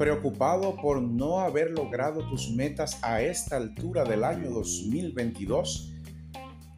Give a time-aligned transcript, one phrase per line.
[0.00, 5.92] ¿Preocupado por no haber logrado tus metas a esta altura del año 2022?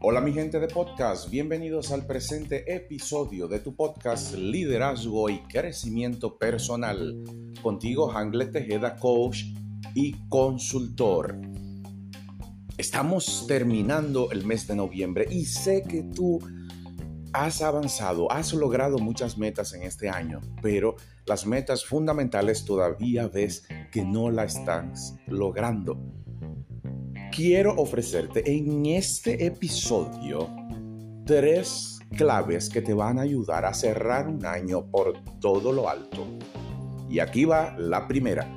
[0.00, 6.36] Hola mi gente de podcast, bienvenidos al presente episodio de tu podcast Liderazgo y Crecimiento
[6.36, 7.22] Personal.
[7.62, 9.44] Contigo Hangle Tejeda, coach
[9.94, 11.40] y consultor.
[12.76, 16.40] Estamos terminando el mes de noviembre y sé que tú
[17.32, 23.66] has avanzado, has logrado muchas metas en este año, pero las metas fundamentales todavía ves
[23.90, 25.98] que no las estás logrando.
[27.34, 30.50] Quiero ofrecerte en este episodio
[31.24, 36.26] tres claves que te van a ayudar a cerrar un año por todo lo alto.
[37.08, 38.54] Y aquí va la primera.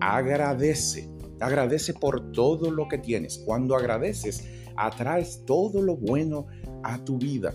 [0.00, 1.08] Agradece.
[1.40, 3.38] Agradece por todo lo que tienes.
[3.38, 6.46] Cuando agradeces, atraes todo lo bueno
[6.82, 7.54] a tu vida.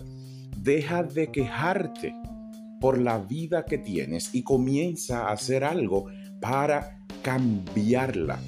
[0.68, 2.14] Deja de quejarte
[2.78, 6.10] por la vida que tienes y comienza a hacer algo
[6.42, 8.38] para cambiarla.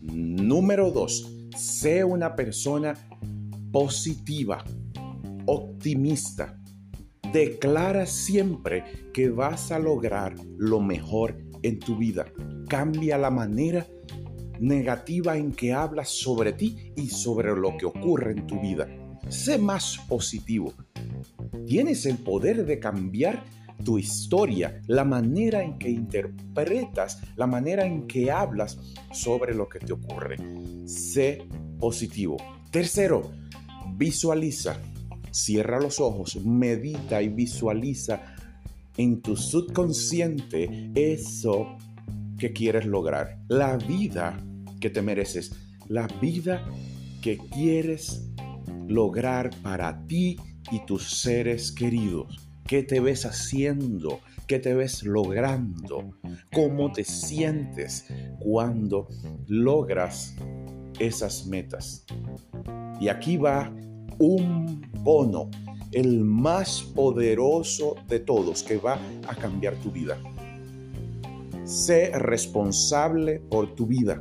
[0.00, 2.94] Número dos, sé una persona
[3.72, 4.62] positiva,
[5.46, 6.56] optimista.
[7.32, 12.26] Declara siempre que vas a lograr lo mejor en tu vida.
[12.68, 13.84] Cambia la manera
[14.60, 18.86] negativa en que hablas sobre ti y sobre lo que ocurre en tu vida.
[19.30, 20.74] Sé más positivo.
[21.64, 23.44] Tienes el poder de cambiar
[23.84, 28.78] tu historia, la manera en que interpretas, la manera en que hablas
[29.12, 30.36] sobre lo que te ocurre.
[30.84, 31.46] Sé
[31.78, 32.38] positivo.
[32.72, 33.30] Tercero,
[33.96, 34.76] visualiza.
[35.30, 38.34] Cierra los ojos, medita y visualiza
[38.96, 41.78] en tu subconsciente eso
[42.36, 43.38] que quieres lograr.
[43.46, 44.44] La vida
[44.80, 45.52] que te mereces.
[45.86, 46.66] La vida
[47.22, 48.29] que quieres
[48.90, 50.36] lograr para ti
[50.72, 52.50] y tus seres queridos.
[52.66, 54.18] ¿Qué te ves haciendo?
[54.48, 56.10] ¿Qué te ves logrando?
[56.52, 58.06] ¿Cómo te sientes
[58.40, 59.08] cuando
[59.46, 60.34] logras
[60.98, 62.04] esas metas?
[63.00, 63.72] Y aquí va
[64.18, 65.50] un bono,
[65.92, 68.98] el más poderoso de todos, que va
[69.28, 70.18] a cambiar tu vida.
[71.64, 74.20] Sé responsable por tu vida.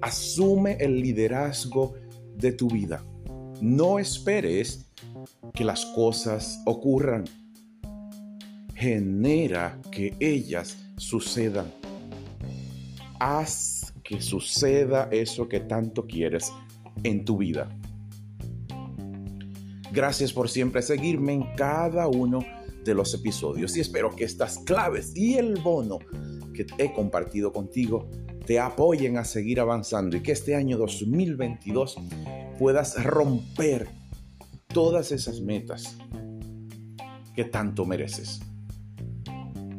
[0.00, 1.94] Asume el liderazgo
[2.36, 3.04] de tu vida.
[3.60, 4.86] No esperes
[5.52, 7.24] que las cosas ocurran.
[8.74, 11.70] Genera que ellas sucedan.
[13.18, 16.50] Haz que suceda eso que tanto quieres
[17.02, 17.68] en tu vida.
[19.92, 22.44] Gracias por siempre seguirme en cada uno
[22.84, 25.98] de los episodios y espero que estas claves y el bono
[26.54, 28.08] que he compartido contigo
[28.46, 31.96] te apoyen a seguir avanzando y que este año 2022
[32.60, 33.88] puedas romper
[34.66, 35.96] todas esas metas
[37.34, 38.40] que tanto mereces.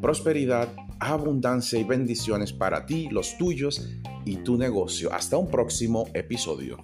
[0.02, 0.68] Prosperidad,
[1.00, 3.88] abundancia y bendiciones para ti, los tuyos
[4.26, 5.14] y tu negocio.
[5.14, 6.84] Hasta un próximo episodio.